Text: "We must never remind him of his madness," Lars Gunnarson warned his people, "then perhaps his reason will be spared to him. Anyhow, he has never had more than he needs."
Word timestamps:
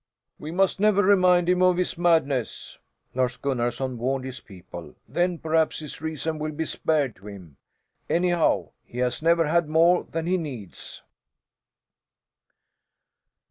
"We 0.39 0.49
must 0.49 0.79
never 0.79 1.03
remind 1.03 1.47
him 1.47 1.61
of 1.61 1.77
his 1.77 1.95
madness," 1.95 2.79
Lars 3.13 3.37
Gunnarson 3.37 3.99
warned 3.99 4.25
his 4.25 4.39
people, 4.39 4.95
"then 5.07 5.37
perhaps 5.37 5.77
his 5.77 6.01
reason 6.01 6.39
will 6.39 6.53
be 6.53 6.65
spared 6.65 7.15
to 7.17 7.27
him. 7.27 7.57
Anyhow, 8.09 8.69
he 8.83 8.97
has 8.97 9.21
never 9.21 9.45
had 9.45 9.67
more 9.69 10.03
than 10.05 10.25
he 10.25 10.37
needs." 10.39 11.03